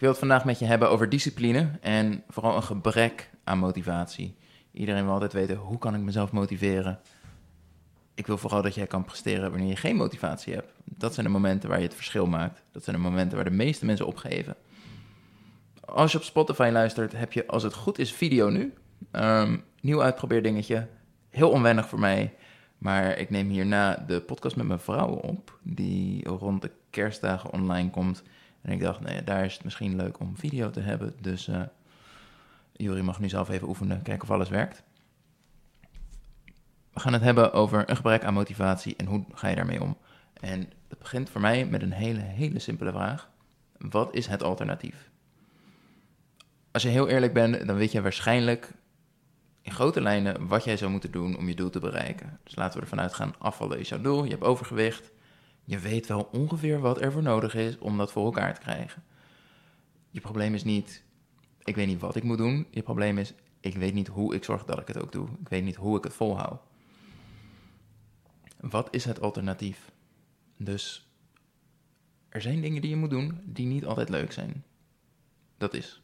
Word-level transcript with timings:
Ik 0.00 0.06
wil 0.06 0.14
het 0.14 0.24
vandaag 0.24 0.44
met 0.44 0.58
je 0.58 0.64
hebben 0.64 0.90
over 0.90 1.08
discipline 1.08 1.70
en 1.80 2.22
vooral 2.28 2.56
een 2.56 2.62
gebrek 2.62 3.30
aan 3.44 3.58
motivatie. 3.58 4.36
Iedereen 4.72 5.04
wil 5.04 5.12
altijd 5.12 5.32
weten, 5.32 5.56
hoe 5.56 5.78
kan 5.78 5.94
ik 5.94 6.00
mezelf 6.00 6.32
motiveren? 6.32 7.00
Ik 8.14 8.26
wil 8.26 8.38
vooral 8.38 8.62
dat 8.62 8.74
jij 8.74 8.86
kan 8.86 9.04
presteren 9.04 9.50
wanneer 9.50 9.68
je 9.68 9.76
geen 9.76 9.96
motivatie 9.96 10.54
hebt. 10.54 10.72
Dat 10.84 11.14
zijn 11.14 11.26
de 11.26 11.32
momenten 11.32 11.68
waar 11.68 11.78
je 11.78 11.84
het 11.84 11.94
verschil 11.94 12.26
maakt. 12.26 12.62
Dat 12.72 12.84
zijn 12.84 12.96
de 12.96 13.02
momenten 13.02 13.36
waar 13.36 13.44
de 13.44 13.56
meeste 13.56 13.86
mensen 13.86 14.06
opgeven. 14.06 14.56
Als 15.80 16.12
je 16.12 16.18
op 16.18 16.24
Spotify 16.24 16.70
luistert, 16.72 17.12
heb 17.12 17.32
je 17.32 17.46
als 17.46 17.62
het 17.62 17.74
goed 17.74 17.98
is 17.98 18.12
video 18.12 18.48
nu. 18.48 18.74
Um, 19.12 19.64
nieuw 19.80 20.02
uitprobeerdingetje. 20.02 20.86
Heel 21.30 21.50
onwennig 21.50 21.88
voor 21.88 22.00
mij. 22.00 22.34
Maar 22.78 23.18
ik 23.18 23.30
neem 23.30 23.48
hierna 23.48 24.04
de 24.06 24.20
podcast 24.20 24.56
met 24.56 24.66
mijn 24.66 24.80
vrouw 24.80 25.10
op. 25.10 25.58
Die 25.62 26.28
rond 26.28 26.62
de 26.62 26.70
kerstdagen 26.90 27.52
online 27.52 27.90
komt. 27.90 28.22
En 28.62 28.72
ik 28.72 28.80
dacht, 28.80 29.00
nee, 29.00 29.24
daar 29.24 29.44
is 29.44 29.54
het 29.54 29.64
misschien 29.64 29.96
leuk 29.96 30.20
om 30.20 30.36
video 30.36 30.70
te 30.70 30.80
hebben. 30.80 31.14
Dus 31.20 31.48
uh, 32.78 33.02
mag 33.02 33.20
nu 33.20 33.28
zelf 33.28 33.48
even 33.48 33.68
oefenen, 33.68 34.02
kijken 34.02 34.28
of 34.28 34.34
alles 34.34 34.48
werkt. 34.48 34.82
We 36.92 37.00
gaan 37.00 37.12
het 37.12 37.22
hebben 37.22 37.52
over 37.52 37.90
een 37.90 37.96
gebrek 37.96 38.24
aan 38.24 38.34
motivatie 38.34 38.96
en 38.96 39.06
hoe 39.06 39.24
ga 39.32 39.48
je 39.48 39.56
daarmee 39.56 39.82
om. 39.82 39.96
En 40.40 40.60
het 40.88 40.98
begint 40.98 41.30
voor 41.30 41.40
mij 41.40 41.66
met 41.66 41.82
een 41.82 41.92
hele, 41.92 42.20
hele 42.20 42.58
simpele 42.58 42.90
vraag. 42.90 43.30
Wat 43.78 44.14
is 44.14 44.26
het 44.26 44.42
alternatief? 44.42 45.10
Als 46.70 46.82
je 46.82 46.88
heel 46.88 47.08
eerlijk 47.08 47.32
bent, 47.32 47.66
dan 47.66 47.76
weet 47.76 47.92
je 47.92 48.02
waarschijnlijk 48.02 48.72
in 49.62 49.72
grote 49.72 50.00
lijnen 50.00 50.46
wat 50.46 50.64
jij 50.64 50.76
zou 50.76 50.90
moeten 50.90 51.10
doen 51.10 51.36
om 51.36 51.48
je 51.48 51.54
doel 51.54 51.70
te 51.70 51.80
bereiken. 51.80 52.38
Dus 52.44 52.56
laten 52.56 52.76
we 52.76 52.82
ervan 52.82 53.00
uitgaan, 53.00 53.34
afvallen 53.38 53.78
is 53.78 53.88
jouw 53.88 54.00
doel, 54.00 54.24
je 54.24 54.30
hebt 54.30 54.42
overgewicht. 54.42 55.10
Je 55.70 55.78
weet 55.78 56.06
wel 56.06 56.28
ongeveer 56.32 56.80
wat 56.80 57.00
er 57.00 57.12
voor 57.12 57.22
nodig 57.22 57.54
is 57.54 57.78
om 57.78 57.96
dat 57.96 58.12
voor 58.12 58.24
elkaar 58.24 58.54
te 58.54 58.60
krijgen. 58.60 59.02
Je 60.10 60.20
probleem 60.20 60.54
is 60.54 60.64
niet, 60.64 61.04
ik 61.64 61.74
weet 61.74 61.86
niet 61.86 62.00
wat 62.00 62.16
ik 62.16 62.22
moet 62.22 62.38
doen. 62.38 62.66
Je 62.70 62.82
probleem 62.82 63.18
is, 63.18 63.34
ik 63.60 63.76
weet 63.76 63.94
niet 63.94 64.08
hoe 64.08 64.34
ik 64.34 64.44
zorg 64.44 64.64
dat 64.64 64.80
ik 64.80 64.86
het 64.86 64.98
ook 64.98 65.12
doe. 65.12 65.28
Ik 65.40 65.48
weet 65.48 65.64
niet 65.64 65.76
hoe 65.76 65.96
ik 65.96 66.04
het 66.04 66.12
volhoud. 66.12 66.60
Wat 68.60 68.88
is 68.90 69.04
het 69.04 69.20
alternatief? 69.20 69.90
Dus 70.56 71.10
er 72.28 72.40
zijn 72.40 72.60
dingen 72.60 72.80
die 72.80 72.90
je 72.90 72.96
moet 72.96 73.10
doen 73.10 73.40
die 73.44 73.66
niet 73.66 73.86
altijd 73.86 74.08
leuk 74.08 74.32
zijn. 74.32 74.64
Dat 75.58 75.74
is. 75.74 76.02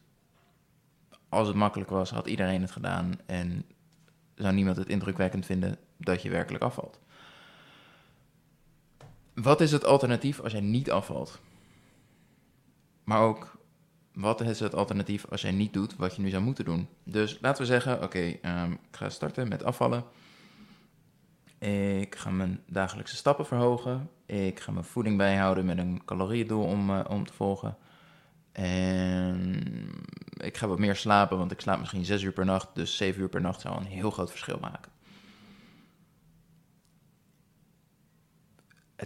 Als 1.29 1.47
het 1.47 1.57
makkelijk 1.57 1.89
was, 1.89 2.09
had 2.09 2.27
iedereen 2.27 2.61
het 2.61 2.71
gedaan 2.71 3.13
en 3.25 3.65
zou 4.35 4.53
niemand 4.53 4.77
het 4.77 4.89
indrukwekkend 4.89 5.45
vinden 5.45 5.77
dat 5.97 6.21
je 6.21 6.29
werkelijk 6.29 6.63
afvalt. 6.63 6.99
Wat 9.41 9.61
is 9.61 9.71
het 9.71 9.85
alternatief 9.85 10.39
als 10.39 10.51
jij 10.51 10.61
niet 10.61 10.91
afvalt? 10.91 11.39
Maar 13.03 13.21
ook, 13.21 13.57
wat 14.13 14.41
is 14.41 14.59
het 14.59 14.75
alternatief 14.75 15.25
als 15.29 15.41
jij 15.41 15.51
niet 15.51 15.73
doet 15.73 15.95
wat 15.95 16.15
je 16.15 16.21
nu 16.21 16.29
zou 16.29 16.43
moeten 16.43 16.65
doen? 16.65 16.87
Dus 17.03 17.37
laten 17.41 17.61
we 17.61 17.67
zeggen, 17.67 18.03
oké, 18.03 18.37
ehm, 18.41 18.71
ik 18.71 18.79
ga 18.91 19.09
starten 19.09 19.47
met 19.47 19.63
afvallen. 19.63 20.03
Ik 21.99 22.15
ga 22.15 22.29
mijn 22.29 22.63
dagelijkse 22.67 23.15
stappen 23.15 23.45
verhogen. 23.45 24.09
Ik 24.25 24.59
ga 24.59 24.71
mijn 24.71 24.85
voeding 24.85 25.17
bijhouden 25.17 25.65
met 25.65 25.77
een 25.77 26.01
calorieëndoel 26.05 26.63
om, 26.63 26.89
uh, 26.89 27.05
om 27.07 27.25
te 27.25 27.33
volgen. 27.33 27.77
En 28.51 29.63
ik 30.37 30.57
ga 30.57 30.67
wat 30.67 30.79
meer 30.79 30.95
slapen, 30.95 31.37
want 31.37 31.51
ik 31.51 31.61
slaap 31.61 31.79
misschien 31.79 32.05
6 32.05 32.21
uur 32.21 32.33
per 32.33 32.45
nacht. 32.45 32.67
Dus 32.73 32.97
7 32.97 33.21
uur 33.21 33.29
per 33.29 33.41
nacht 33.41 33.61
zou 33.61 33.77
een 33.77 33.85
heel 33.85 34.11
groot 34.11 34.29
verschil 34.29 34.57
maken. 34.61 34.91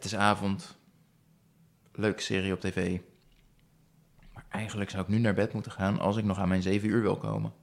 Het 0.01 0.11
is 0.11 0.17
avond. 0.17 0.77
Leuke 1.91 2.21
serie 2.21 2.53
op 2.53 2.59
tv. 2.59 2.99
Maar 4.33 4.45
eigenlijk 4.49 4.89
zou 4.89 5.03
ik 5.03 5.09
nu 5.09 5.17
naar 5.17 5.33
bed 5.33 5.53
moeten 5.53 5.71
gaan 5.71 5.99
als 5.99 6.17
ik 6.17 6.23
nog 6.23 6.39
aan 6.39 6.47
mijn 6.47 6.61
7 6.61 6.89
uur 6.89 7.01
wil 7.01 7.17
komen. 7.17 7.53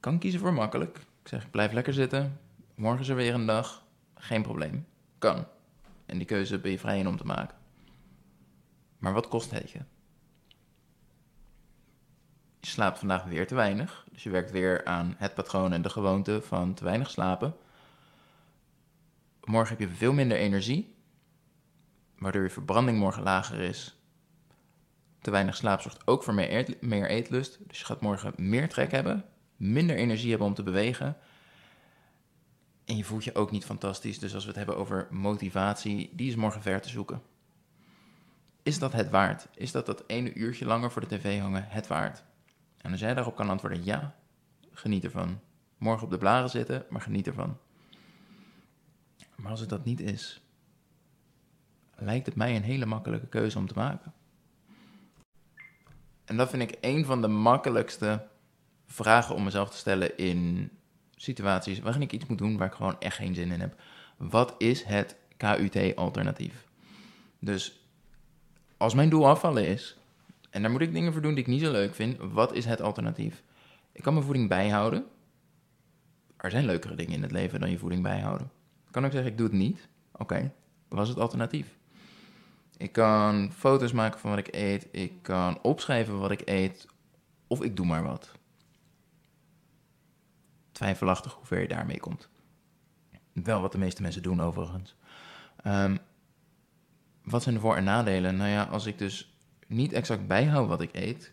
Kan 0.00 0.18
kiezen 0.18 0.40
voor 0.40 0.52
makkelijk. 0.52 0.96
Ik 0.96 1.28
zeg, 1.28 1.44
ik 1.44 1.50
blijf 1.50 1.72
lekker 1.72 1.92
zitten. 1.92 2.40
Morgen 2.74 3.00
is 3.00 3.08
er 3.08 3.16
weer 3.16 3.34
een 3.34 3.46
dag. 3.46 3.84
Geen 4.14 4.42
probleem. 4.42 4.86
Kan. 5.18 5.46
En 6.06 6.18
die 6.18 6.26
keuze 6.26 6.58
ben 6.58 6.70
je 6.70 6.78
vrij 6.78 6.98
in 6.98 7.08
om 7.08 7.16
te 7.16 7.26
maken. 7.26 7.56
Maar 8.98 9.12
wat 9.12 9.28
kost 9.28 9.50
het 9.50 9.70
je? 9.70 9.80
Je 12.60 12.66
slaapt 12.66 12.98
vandaag 12.98 13.24
weer 13.24 13.46
te 13.46 13.54
weinig. 13.54 14.06
Dus 14.12 14.22
je 14.22 14.30
werkt 14.30 14.50
weer 14.50 14.84
aan 14.84 15.14
het 15.16 15.34
patroon 15.34 15.72
en 15.72 15.82
de 15.82 15.90
gewoonte 15.90 16.42
van 16.42 16.74
te 16.74 16.84
weinig 16.84 17.10
slapen. 17.10 17.56
Morgen 19.44 19.76
heb 19.76 19.88
je 19.88 19.94
veel 19.94 20.12
minder 20.12 20.38
energie, 20.38 20.94
waardoor 22.18 22.42
je 22.42 22.50
verbranding 22.50 22.98
morgen 22.98 23.22
lager 23.22 23.58
is. 23.58 23.96
Te 25.20 25.30
weinig 25.30 25.56
slaap 25.56 25.80
zorgt 25.80 26.06
ook 26.06 26.22
voor 26.22 26.34
meer, 26.34 26.76
meer 26.80 27.08
eetlust. 27.08 27.58
Dus 27.68 27.78
je 27.78 27.84
gaat 27.84 28.00
morgen 28.00 28.32
meer 28.36 28.68
trek 28.68 28.90
hebben, 28.90 29.24
minder 29.56 29.96
energie 29.96 30.30
hebben 30.30 30.46
om 30.46 30.54
te 30.54 30.62
bewegen. 30.62 31.16
En 32.84 32.96
je 32.96 33.04
voelt 33.04 33.24
je 33.24 33.34
ook 33.34 33.50
niet 33.50 33.64
fantastisch. 33.64 34.18
Dus 34.18 34.34
als 34.34 34.42
we 34.42 34.48
het 34.48 34.58
hebben 34.58 34.76
over 34.76 35.06
motivatie, 35.10 36.10
die 36.14 36.28
is 36.28 36.36
morgen 36.36 36.62
ver 36.62 36.80
te 36.80 36.88
zoeken. 36.88 37.22
Is 38.62 38.78
dat 38.78 38.92
het 38.92 39.10
waard? 39.10 39.48
Is 39.54 39.72
dat 39.72 39.86
dat 39.86 40.04
ene 40.06 40.34
uurtje 40.34 40.64
langer 40.64 40.90
voor 40.90 41.08
de 41.08 41.16
tv 41.16 41.40
hangen 41.40 41.66
het 41.68 41.86
waard? 41.86 42.24
En 42.76 42.90
als 42.90 43.00
jij 43.00 43.14
daarop 43.14 43.36
kan 43.36 43.50
antwoorden 43.50 43.84
ja, 43.84 44.14
geniet 44.72 45.04
ervan. 45.04 45.40
Morgen 45.78 46.04
op 46.04 46.10
de 46.10 46.18
blaren 46.18 46.50
zitten, 46.50 46.84
maar 46.88 47.00
geniet 47.00 47.26
ervan. 47.26 47.58
Maar 49.42 49.50
als 49.50 49.60
het 49.60 49.68
dat 49.68 49.84
niet 49.84 50.00
is, 50.00 50.42
lijkt 51.94 52.26
het 52.26 52.34
mij 52.34 52.56
een 52.56 52.62
hele 52.62 52.86
makkelijke 52.86 53.26
keuze 53.26 53.58
om 53.58 53.66
te 53.66 53.74
maken. 53.74 54.12
En 56.24 56.36
dat 56.36 56.50
vind 56.50 56.62
ik 56.62 56.78
een 56.80 57.04
van 57.04 57.20
de 57.20 57.28
makkelijkste 57.28 58.26
vragen 58.86 59.34
om 59.34 59.44
mezelf 59.44 59.70
te 59.70 59.76
stellen 59.76 60.18
in 60.18 60.70
situaties 61.16 61.78
waarin 61.78 62.02
ik 62.02 62.12
iets 62.12 62.26
moet 62.26 62.38
doen 62.38 62.56
waar 62.56 62.66
ik 62.66 62.74
gewoon 62.74 63.00
echt 63.00 63.16
geen 63.16 63.34
zin 63.34 63.52
in 63.52 63.60
heb. 63.60 63.80
Wat 64.16 64.54
is 64.58 64.82
het 64.82 65.16
KUT-alternatief? 65.36 66.66
Dus 67.38 67.86
als 68.76 68.94
mijn 68.94 69.08
doel 69.08 69.28
afvallen 69.28 69.66
is, 69.66 69.96
en 70.50 70.62
daar 70.62 70.70
moet 70.70 70.80
ik 70.80 70.92
dingen 70.92 71.12
voor 71.12 71.22
doen 71.22 71.34
die 71.34 71.44
ik 71.44 71.50
niet 71.50 71.60
zo 71.60 71.70
leuk 71.70 71.94
vind, 71.94 72.16
wat 72.18 72.54
is 72.54 72.64
het 72.64 72.80
alternatief? 72.80 73.42
Ik 73.92 74.02
kan 74.02 74.12
mijn 74.12 74.24
voeding 74.24 74.48
bijhouden. 74.48 75.06
Er 76.36 76.50
zijn 76.50 76.64
leukere 76.64 76.94
dingen 76.94 77.12
in 77.12 77.22
het 77.22 77.32
leven 77.32 77.60
dan 77.60 77.70
je 77.70 77.78
voeding 77.78 78.02
bijhouden. 78.02 78.50
Kan 78.92 79.04
ik 79.04 79.12
zeggen, 79.12 79.30
ik 79.30 79.38
doe 79.38 79.46
het 79.46 79.56
niet? 79.56 79.88
Oké, 80.12 80.22
okay. 80.22 80.52
wat 80.88 81.02
is 81.02 81.08
het 81.08 81.18
alternatief? 81.18 81.76
Ik 82.76 82.92
kan 82.92 83.52
foto's 83.52 83.92
maken 83.92 84.20
van 84.20 84.30
wat 84.30 84.38
ik 84.38 84.54
eet. 84.54 84.88
Ik 84.90 85.12
kan 85.22 85.62
opschrijven 85.62 86.18
wat 86.18 86.30
ik 86.30 86.42
eet. 86.44 86.86
Of 87.46 87.62
ik 87.62 87.76
doe 87.76 87.86
maar 87.86 88.02
wat. 88.02 88.32
Twijfelachtig 90.72 91.32
hoe 91.32 91.46
ver 91.46 91.60
je 91.60 91.68
daarmee 91.68 92.00
komt. 92.00 92.28
Wel 93.32 93.60
wat 93.60 93.72
de 93.72 93.78
meeste 93.78 94.02
mensen 94.02 94.22
doen 94.22 94.40
overigens. 94.40 94.96
Um, 95.66 95.98
wat 97.24 97.42
zijn 97.42 97.54
de 97.54 97.60
voor- 97.60 97.76
en 97.76 97.84
nadelen? 97.84 98.36
Nou 98.36 98.50
ja, 98.50 98.62
als 98.62 98.86
ik 98.86 98.98
dus 98.98 99.34
niet 99.66 99.92
exact 99.92 100.26
bijhoud 100.26 100.68
wat 100.68 100.80
ik 100.80 100.90
eet... 100.92 101.32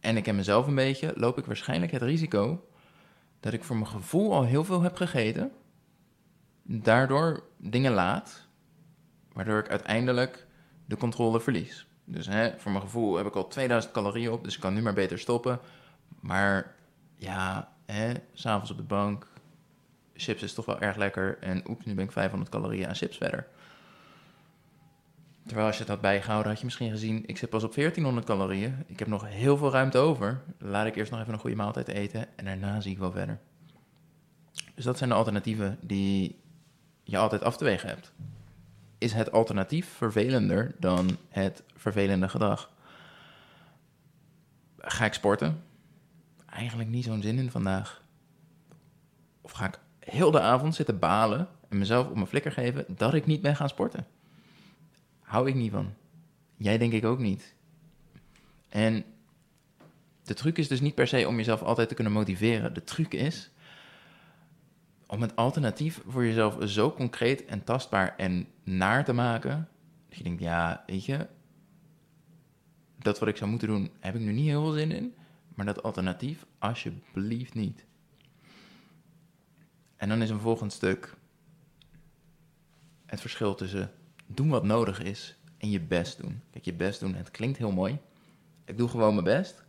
en 0.00 0.16
ik 0.16 0.22
ken 0.22 0.36
mezelf 0.36 0.66
een 0.66 0.74
beetje... 0.74 1.12
loop 1.16 1.38
ik 1.38 1.44
waarschijnlijk 1.44 1.92
het 1.92 2.02
risico... 2.02 2.68
dat 3.40 3.52
ik 3.52 3.64
voor 3.64 3.76
mijn 3.76 3.88
gevoel 3.88 4.34
al 4.34 4.44
heel 4.44 4.64
veel 4.64 4.82
heb 4.82 4.96
gegeten 4.96 5.52
daardoor 6.66 7.42
dingen 7.56 7.92
laat, 7.92 8.46
waardoor 9.32 9.58
ik 9.58 9.68
uiteindelijk 9.68 10.46
de 10.86 10.96
controle 10.96 11.40
verlies. 11.40 11.86
Dus 12.04 12.26
hè, 12.26 12.58
voor 12.58 12.70
mijn 12.70 12.84
gevoel 12.84 13.16
heb 13.16 13.26
ik 13.26 13.34
al 13.34 13.48
2000 13.48 13.92
calorieën 13.92 14.32
op, 14.32 14.44
dus 14.44 14.54
ik 14.54 14.60
kan 14.60 14.74
nu 14.74 14.82
maar 14.82 14.94
beter 14.94 15.18
stoppen. 15.18 15.60
Maar 16.20 16.74
ja, 17.16 17.72
s'avonds 18.32 18.70
op 18.70 18.76
de 18.76 18.82
bank, 18.82 19.26
chips 20.14 20.42
is 20.42 20.54
toch 20.54 20.64
wel 20.64 20.80
erg 20.80 20.96
lekker. 20.96 21.38
En 21.38 21.62
oeps, 21.68 21.84
nu 21.84 21.94
ben 21.94 22.04
ik 22.04 22.12
500 22.12 22.50
calorieën 22.50 22.88
aan 22.88 22.94
chips 22.94 23.16
verder. 23.16 23.46
Terwijl 25.46 25.66
als 25.66 25.76
je 25.76 25.82
het 25.82 25.92
had 25.92 26.00
bijgehouden, 26.00 26.50
had 26.50 26.58
je 26.58 26.64
misschien 26.64 26.90
gezien, 26.90 27.22
ik 27.26 27.36
zit 27.36 27.50
pas 27.50 27.64
op 27.64 27.74
1400 27.74 28.26
calorieën. 28.26 28.84
Ik 28.86 28.98
heb 28.98 29.08
nog 29.08 29.28
heel 29.28 29.56
veel 29.56 29.70
ruimte 29.70 29.98
over. 29.98 30.42
Laat 30.58 30.86
ik 30.86 30.96
eerst 30.96 31.10
nog 31.10 31.20
even 31.20 31.32
een 31.32 31.38
goede 31.38 31.56
maaltijd 31.56 31.88
eten 31.88 32.36
en 32.36 32.44
daarna 32.44 32.80
zie 32.80 32.92
ik 32.92 32.98
wel 32.98 33.12
verder. 33.12 33.40
Dus 34.74 34.84
dat 34.84 34.98
zijn 34.98 35.10
de 35.10 35.16
alternatieven 35.16 35.78
die 35.80 36.36
je 37.08 37.18
altijd 37.18 37.42
af 37.42 37.56
te 37.56 37.64
wegen 37.64 37.88
hebt. 37.88 38.12
Is 38.98 39.12
het 39.12 39.32
alternatief 39.32 39.88
vervelender 39.88 40.74
dan 40.78 41.16
het 41.28 41.62
vervelende 41.74 42.28
gedrag? 42.28 42.70
Ga 44.78 45.04
ik 45.04 45.12
sporten? 45.12 45.62
Eigenlijk 46.46 46.88
niet 46.88 47.04
zo'n 47.04 47.22
zin 47.22 47.38
in 47.38 47.50
vandaag. 47.50 48.02
Of 49.40 49.50
ga 49.50 49.66
ik 49.66 49.78
heel 49.98 50.30
de 50.30 50.40
avond 50.40 50.74
zitten 50.74 50.98
balen 50.98 51.48
en 51.68 51.78
mezelf 51.78 52.08
op 52.08 52.14
mijn 52.14 52.26
flikker 52.26 52.52
geven 52.52 52.84
dat 52.88 53.14
ik 53.14 53.26
niet 53.26 53.40
ben 53.40 53.56
gaan 53.56 53.68
sporten? 53.68 54.06
Hou 55.20 55.48
ik 55.48 55.54
niet 55.54 55.72
van. 55.72 55.94
Jij 56.56 56.78
denk 56.78 56.92
ik 56.92 57.04
ook 57.04 57.18
niet. 57.18 57.54
En 58.68 59.04
de 60.22 60.34
truc 60.34 60.58
is 60.58 60.68
dus 60.68 60.80
niet 60.80 60.94
per 60.94 61.06
se 61.06 61.28
om 61.28 61.36
jezelf 61.36 61.62
altijd 61.62 61.88
te 61.88 61.94
kunnen 61.94 62.12
motiveren. 62.12 62.74
De 62.74 62.84
truc 62.84 63.12
is 63.12 63.50
om 65.06 65.22
het 65.22 65.36
alternatief 65.36 66.02
voor 66.06 66.24
jezelf 66.24 66.56
zo 66.68 66.92
concreet 66.92 67.44
en 67.44 67.64
tastbaar 67.64 68.16
en 68.16 68.46
naar 68.62 69.04
te 69.04 69.12
maken. 69.12 69.68
Dat 70.08 70.18
je 70.18 70.24
denkt, 70.24 70.42
ja, 70.42 70.84
weet 70.86 71.04
je, 71.04 71.26
dat 72.98 73.18
wat 73.18 73.28
ik 73.28 73.36
zou 73.36 73.50
moeten 73.50 73.68
doen, 73.68 73.90
heb 74.00 74.14
ik 74.14 74.20
nu 74.20 74.32
niet 74.32 74.46
heel 74.46 74.62
veel 74.62 74.72
zin 74.72 74.92
in. 74.92 75.14
Maar 75.54 75.66
dat 75.66 75.82
alternatief, 75.82 76.46
alsjeblieft 76.58 77.54
niet. 77.54 77.84
En 79.96 80.08
dan 80.08 80.22
is 80.22 80.30
een 80.30 80.40
volgend 80.40 80.72
stuk 80.72 81.16
het 83.06 83.20
verschil 83.20 83.54
tussen 83.54 83.92
doen 84.26 84.48
wat 84.48 84.64
nodig 84.64 85.02
is 85.02 85.36
en 85.58 85.70
je 85.70 85.80
best 85.80 86.20
doen. 86.20 86.42
Kijk, 86.50 86.64
je 86.64 86.74
best 86.74 87.00
doen, 87.00 87.14
het 87.14 87.30
klinkt 87.30 87.58
heel 87.58 87.72
mooi. 87.72 87.98
Ik 88.64 88.78
doe 88.78 88.88
gewoon 88.88 89.12
mijn 89.12 89.24
best. 89.24 89.64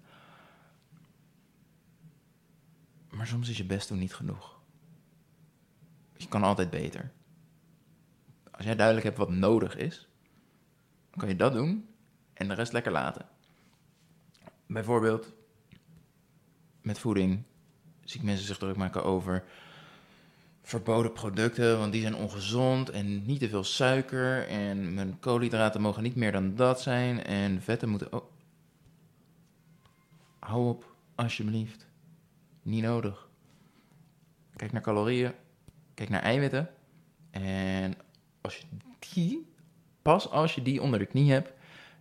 Maar 3.09 3.27
soms 3.27 3.49
is 3.49 3.57
je 3.57 3.65
best 3.65 3.87
doen 3.87 3.99
niet 3.99 4.13
genoeg. 4.13 4.56
Kan 6.29 6.43
altijd 6.43 6.69
beter. 6.69 7.11
Als 8.51 8.65
jij 8.65 8.75
duidelijk 8.75 9.05
hebt 9.05 9.17
wat 9.17 9.29
nodig 9.29 9.75
is, 9.75 10.07
dan 11.09 11.19
kan 11.19 11.27
je 11.27 11.35
dat 11.35 11.53
doen 11.53 11.89
en 12.33 12.47
de 12.47 12.53
rest 12.53 12.73
lekker 12.73 12.91
laten. 12.91 13.25
Bijvoorbeeld 14.65 15.33
met 16.81 16.99
voeding 16.99 17.43
zie 18.03 18.19
ik 18.19 18.25
mensen 18.25 18.45
zich 18.45 18.57
druk 18.57 18.75
maken 18.75 19.03
over 19.03 19.43
verboden 20.61 21.13
producten, 21.13 21.77
want 21.77 21.91
die 21.91 22.01
zijn 22.01 22.15
ongezond 22.15 22.89
en 22.89 23.25
niet 23.25 23.39
te 23.39 23.49
veel 23.49 23.63
suiker 23.63 24.47
en 24.47 24.93
mijn 24.93 25.19
koolhydraten 25.19 25.81
mogen 25.81 26.03
niet 26.03 26.15
meer 26.15 26.31
dan 26.31 26.55
dat 26.55 26.81
zijn 26.81 27.23
en 27.23 27.61
vetten 27.61 27.89
moeten 27.89 28.11
ook. 28.11 28.31
Hou 30.39 30.67
op, 30.67 30.95
alsjeblieft. 31.15 31.87
Niet 32.61 32.83
nodig. 32.83 33.29
Kijk 34.55 34.71
naar 34.71 34.81
calorieën, 34.81 35.33
kijk 35.97 36.09
naar 36.09 36.21
eiwitten 36.21 36.69
en 37.31 37.93
als 38.41 38.57
je 38.57 38.65
die, 39.13 39.51
pas 40.01 40.29
als 40.29 40.55
je 40.55 40.61
die 40.61 40.81
onder 40.81 40.99
de 40.99 41.05
knie 41.05 41.31
hebt, 41.31 41.51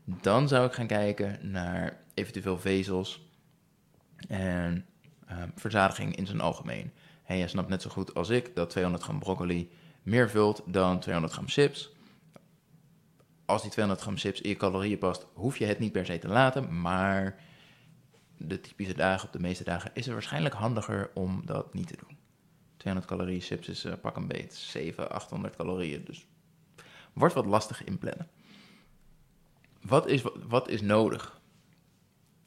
dan 0.05 0.49
zou 0.49 0.67
ik 0.67 0.73
gaan 0.73 0.87
kijken 0.87 1.51
naar 1.51 2.01
eventueel 2.15 2.59
vezels 2.59 3.29
en 4.29 4.87
uh, 5.31 5.43
verzadiging 5.55 6.17
in 6.17 6.27
zijn 6.27 6.41
algemeen. 6.41 6.93
En 7.25 7.37
je 7.37 7.49
snapt 7.49 7.69
net 7.69 7.83
zo 7.83 7.91
goed 7.91 8.15
als 8.15 8.29
ik 8.29 8.55
dat 8.55 8.71
200 8.71 9.05
gram 9.05 9.19
broccoli 9.19 9.71
meer 10.03 10.31
vult 10.31 10.63
dan 10.67 11.01
200 11.01 11.35
gram 11.35 11.49
chips. 11.49 11.93
Als 13.45 13.63
die 13.63 13.71
200 13.71 14.05
gram 14.07 14.17
chips 14.19 14.41
in 14.41 14.49
je 14.49 14.57
calorieën 14.57 14.99
past, 14.99 15.27
hoef 15.35 15.59
je 15.59 15.65
het 15.65 15.79
niet 15.79 15.93
per 15.93 16.07
se 16.07 16.19
te 16.19 16.29
laten. 16.29 16.81
Maar 16.81 17.39
de 18.37 18.61
typische 18.61 18.95
dagen, 18.95 19.27
op 19.27 19.33
de 19.33 19.41
meeste 19.41 19.65
dagen, 19.65 19.91
is 19.95 20.05
het 20.05 20.15
waarschijnlijk 20.15 20.55
handiger 20.55 21.11
om 21.15 21.43
dat 21.45 21.75
niet 21.75 21.87
te 21.87 21.97
doen. 21.97 22.16
200 22.77 23.13
calorieën 23.13 23.41
chips 23.41 23.69
is 23.69 23.85
uh, 23.85 23.93
pak 24.01 24.17
een 24.17 24.27
beet 24.27 24.55
700, 24.55 25.15
800 25.15 25.57
calorieën. 25.57 26.05
Dus 26.05 26.27
wordt 27.13 27.35
wat 27.35 27.47
lastig 27.47 27.85
inplannen. 27.85 28.29
Wat 29.81 30.07
is, 30.07 30.23
wat 30.49 30.69
is 30.69 30.81
nodig? 30.81 31.41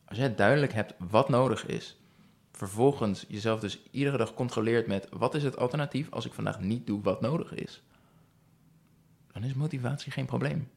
Als 0.05 0.17
jij 0.17 0.35
duidelijk 0.35 0.73
hebt 0.73 0.93
wat 0.97 1.29
nodig 1.29 1.65
is, 1.65 1.97
vervolgens 2.51 3.25
jezelf 3.27 3.59
dus 3.59 3.81
iedere 3.91 4.17
dag 4.17 4.33
controleert 4.33 4.87
met 4.87 5.07
wat 5.09 5.35
is 5.35 5.43
het 5.43 5.57
alternatief 5.57 6.11
als 6.11 6.25
ik 6.25 6.33
vandaag 6.33 6.59
niet 6.59 6.87
doe 6.87 7.01
wat 7.01 7.21
nodig 7.21 7.53
is, 7.53 7.81
dan 9.31 9.43
is 9.43 9.53
motivatie 9.53 10.11
geen 10.11 10.25
probleem. 10.25 10.69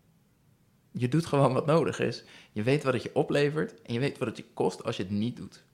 Je 0.91 1.09
doet 1.09 1.27
gewoon 1.27 1.53
wat 1.53 1.67
nodig 1.67 1.99
is. 1.99 2.25
Je 2.53 2.63
weet 2.63 2.83
wat 2.83 2.93
het 2.93 3.03
je 3.03 3.15
oplevert 3.15 3.83
en 3.83 3.93
je 3.95 4.01
weet 4.01 4.19
wat 4.19 4.29
het 4.29 4.37
je 4.37 4.45
kost 4.55 4.85
als 4.85 4.97
je 4.97 5.03
het 5.03 5.13
niet 5.13 5.37
doet. 5.37 5.65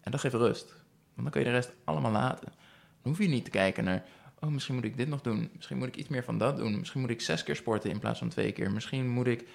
En 0.00 0.10
dat 0.10 0.20
geeft 0.20 0.34
rust. 0.34 0.68
Want 1.14 1.22
dan 1.22 1.30
kun 1.30 1.40
je 1.40 1.46
de 1.46 1.52
rest 1.52 1.72
allemaal 1.84 2.12
laten. 2.12 2.52
Hoef 3.08 3.18
je 3.18 3.28
niet 3.28 3.44
te 3.44 3.50
kijken 3.50 3.84
naar, 3.84 4.04
oh 4.40 4.50
misschien 4.50 4.74
moet 4.74 4.84
ik 4.84 4.96
dit 4.96 5.08
nog 5.08 5.20
doen. 5.20 5.50
Misschien 5.54 5.78
moet 5.78 5.88
ik 5.88 5.96
iets 5.96 6.08
meer 6.08 6.24
van 6.24 6.38
dat 6.38 6.56
doen. 6.56 6.78
Misschien 6.78 7.00
moet 7.00 7.10
ik 7.10 7.20
zes 7.20 7.42
keer 7.42 7.56
sporten 7.56 7.90
in 7.90 7.98
plaats 7.98 8.18
van 8.18 8.28
twee 8.28 8.52
keer. 8.52 8.70
Misschien 8.70 9.08
moet 9.08 9.26
ik 9.26 9.48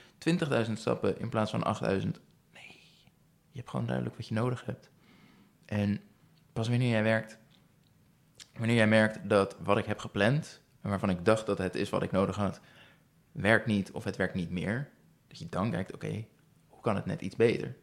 20.000 0.68 0.72
stappen 0.74 1.20
in 1.20 1.30
plaats 1.30 1.52
van 1.52 1.78
8.000. 1.82 1.90
Nee, 2.54 2.80
je 3.52 3.58
hebt 3.58 3.70
gewoon 3.70 3.86
duidelijk 3.86 4.16
wat 4.16 4.28
je 4.28 4.34
nodig 4.34 4.66
hebt. 4.66 4.90
En 5.66 6.02
pas 6.54 6.70
wanneer 6.70 6.90
jij 6.90 7.04
werkt, 7.04 7.38
wanneer 8.54 8.76
jij 8.76 8.88
merkt 8.88 9.30
dat 9.30 9.56
wat 9.64 9.78
ik 9.78 9.86
heb 9.86 10.00
gepland 10.00 10.62
en 10.82 10.90
waarvan 10.90 11.10
ik 11.10 11.26
dacht 11.26 11.46
dat 11.46 11.58
het 11.58 11.76
is 11.76 11.90
wat 11.90 12.04
ik 12.04 12.12
nodig 12.12 12.36
had, 12.36 12.62
werkt 13.32 13.66
niet 13.66 13.92
of 13.92 14.04
het 14.04 14.16
werkt 14.16 14.34
niet 14.34 14.50
meer, 14.50 14.90
dat 15.28 15.40
je 15.40 15.50
dan 15.50 15.72
kijkt, 15.72 15.94
oké, 15.94 16.26
hoe 16.68 16.82
kan 16.82 16.96
het 16.96 17.06
net 17.06 17.22
iets 17.22 17.36
beter? 17.36 17.76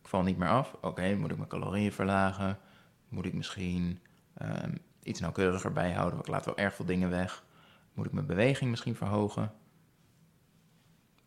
Ik 0.00 0.08
val 0.08 0.22
niet 0.22 0.38
meer 0.38 0.48
af, 0.48 0.76
oké, 0.80 1.14
moet 1.14 1.30
ik 1.30 1.36
mijn 1.36 1.48
calorieën 1.48 1.92
verlagen? 1.92 2.58
Moet 3.12 3.24
ik 3.24 3.32
misschien 3.32 4.00
um, 4.42 4.78
iets 5.02 5.20
nauwkeuriger 5.20 5.72
bijhouden, 5.72 6.18
ik 6.18 6.26
laat 6.26 6.44
wel 6.44 6.56
erg 6.56 6.74
veel 6.74 6.84
dingen 6.84 7.10
weg? 7.10 7.44
Moet 7.94 8.06
ik 8.06 8.12
mijn 8.12 8.26
beweging 8.26 8.70
misschien 8.70 8.94
verhogen? 8.94 9.52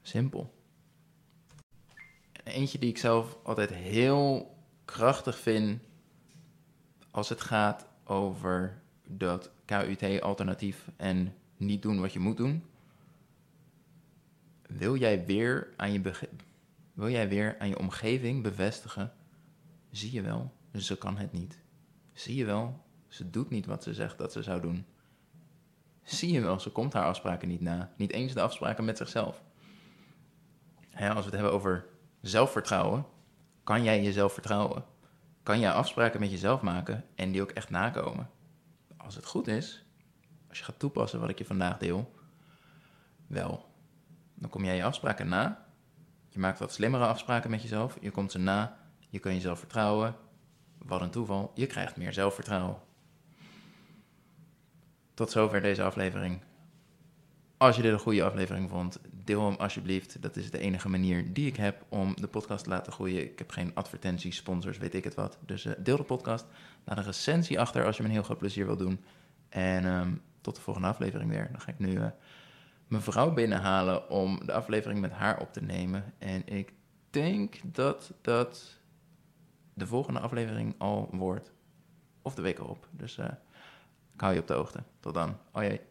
Simpel. 0.02 0.54
Eentje 2.44 2.80
die 2.80 2.90
ik 2.90 2.98
zelf 2.98 3.38
altijd 3.44 3.70
heel 3.70 4.56
krachtig 4.86 5.40
vind 5.40 5.82
als 7.12 7.30
het 7.30 7.42
gaat 7.42 7.88
over 8.04 8.82
dat 9.08 9.52
KUT-alternatief 9.66 10.88
en 10.96 11.34
niet 11.58 11.82
doen 11.82 12.00
wat 12.00 12.14
je 12.14 12.20
moet 12.20 12.38
doen. 12.38 12.64
Wil 14.68 14.96
jij 14.96 15.26
weer 15.26 15.74
aan 15.78 15.92
je, 15.92 16.30
wil 16.94 17.10
jij 17.10 17.30
weer 17.30 17.56
aan 17.60 17.70
je 17.70 17.80
omgeving 17.80 18.44
bevestigen? 18.44 19.14
Zie 19.92 20.12
je 20.12 20.22
wel, 20.22 20.54
ze 20.74 20.98
kan 20.98 21.18
het 21.18 21.32
niet. 21.32 21.64
Zie 22.16 22.36
je 22.36 22.46
wel, 22.46 22.84
ze 23.08 23.30
doet 23.30 23.50
niet 23.50 23.66
wat 23.66 23.84
ze 23.84 23.94
zegt 23.94 24.18
dat 24.18 24.32
ze 24.32 24.44
zou 24.44 24.62
doen. 24.62 24.86
Zie 26.04 26.32
je 26.32 26.42
wel, 26.42 26.60
ze 26.60 26.70
komt 26.72 26.94
haar 26.94 27.06
afspraken 27.06 27.48
niet 27.48 27.62
na. 27.62 27.94
Niet 27.98 28.12
eens 28.12 28.34
de 28.34 28.42
afspraken 28.42 28.86
met 28.86 28.98
zichzelf. 28.98 29.44
als 30.92 31.00
we 31.00 31.24
het 31.24 31.32
hebben 31.32 31.52
over 31.52 31.86
zelfvertrouwen, 32.22 33.06
kan 33.64 33.84
jij 33.84 34.04
jezelf 34.04 34.34
vertrouwen? 34.34 34.86
Kan 35.44 35.60
jij 35.60 35.72
afspraken 35.72 36.20
met 36.20 36.32
jezelf 36.32 36.62
maken 36.62 37.06
en 37.16 37.32
die 37.32 37.42
ook 37.42 37.52
echt 37.52 37.70
nakomen? 37.70 38.30
Als 38.98 39.16
het 39.16 39.26
goed 39.26 39.48
is, 39.48 39.86
als 40.50 40.58
je 40.58 40.64
gaat 40.64 40.80
toepassen 40.80 41.20
wat 41.20 41.30
ik 41.30 41.38
je 41.38 41.46
vandaag 41.46 41.78
deel, 41.78 42.14
wel. 43.28 43.74
Dan 44.34 44.50
kom 44.50 44.66
jij 44.66 44.76
je 44.76 44.84
afspraken 44.84 45.28
na. 45.28 45.66
Je 46.30 46.40
maakt 46.40 46.60
wat 46.60 46.74
slimmere 46.74 47.06
afspraken 47.06 47.50
met 47.50 47.62
jezelf. 47.62 47.98
Je 48.02 48.12
komt 48.12 48.32
ze 48.32 48.40
na. 48.40 48.78
Je 49.10 49.20
kan 49.20 49.34
jezelf 49.34 49.60
vertrouwen. 49.60 50.16
Wat 50.78 51.02
een 51.02 51.10
toeval. 51.10 51.52
Je 51.56 51.68
krijgt 51.68 51.98
meer 51.98 52.14
zelfvertrouwen. 52.14 52.78
Tot 55.14 55.32
zover 55.32 55.62
deze 55.62 55.84
aflevering. 55.84 56.42
Als 57.58 57.76
je 57.76 57.82
dit 57.82 57.92
een 57.92 58.00
goede 58.00 58.24
aflevering 58.24 58.70
vond, 58.70 59.00
deel 59.12 59.46
hem 59.46 59.56
alsjeblieft. 59.56 60.22
Dat 60.22 60.36
is 60.36 60.52
de 60.52 60.60
enige 60.60 60.90
manier 60.90 61.34
die 61.34 61.48
ik 61.48 61.56
heb 61.56 61.86
om 61.90 62.16
de 62.16 62.28
podcast 62.28 62.64
te 62.64 62.70
laten 62.70 62.94
groeien. 62.94 63.22
Ik 63.22 63.40
heb 63.40 63.50
geen 63.50 63.72
advertenties, 63.74 64.36
sponsors, 64.36 64.78
weet 64.78 64.94
ik 64.94 65.04
het 65.04 65.16
wat. 65.16 65.38
Dus 65.46 65.66
uh, 65.66 65.74
deel 65.78 65.98
de 65.98 66.04
podcast. 66.04 66.46
Laat 66.84 66.98
een 66.98 67.04
recensie 67.04 67.60
achter 67.60 67.86
als 67.86 67.98
je 67.98 68.02
me 68.04 68.08
een 68.08 68.16
heel 68.16 68.24
groot 68.24 68.38
plezier 68.38 68.66
wil 68.66 68.78
doen. 68.78 69.04
En 69.50 69.86
um, 69.86 70.22
tot 70.42 70.56
de 70.56 70.62
volgende 70.62 70.88
aflevering 70.88 71.30
weer. 71.30 71.48
Dan 71.52 71.62
ga 71.62 71.72
ik 71.72 71.80
nu 71.80 71.92
uh, 71.92 72.06
mijn 72.88 73.02
vrouw 73.02 73.34
binnenhalen 73.34 74.10
om 74.10 74.46
de 74.46 74.54
aflevering 74.54 75.02
met 75.02 75.12
haar 75.12 75.40
op 75.40 75.54
te 75.54 75.64
nemen. 75.64 76.14
En 76.18 76.48
ik 76.48 76.74
denk 77.10 77.56
dat 77.64 78.14
dat 78.22 78.80
de 79.76 79.88
volgende 79.88 80.20
aflevering 80.20 80.76
al 80.78 81.10
wordt. 81.12 81.54
Of 82.22 82.36
de 82.36 82.42
week 82.42 82.60
erop. 82.60 82.88
Dus 82.92 83.18
uh, 83.18 83.26
ik 84.14 84.22
hou 84.22 84.34
je 84.34 84.40
op 84.40 84.48
de 84.48 84.54
hoogte. 84.54 84.84
Tot 85.00 85.14
dan. 85.14 85.38
Jee. 85.54 85.82